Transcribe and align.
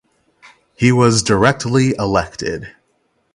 He 0.75 0.91
was 0.91 1.21
directly 1.21 1.93
elected. 1.95 2.69